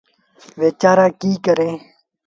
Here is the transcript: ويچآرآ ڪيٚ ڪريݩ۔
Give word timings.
ويچآرآ 0.59 1.05
ڪيٚ 1.19 1.41
ڪريݩ۔ 1.45 1.75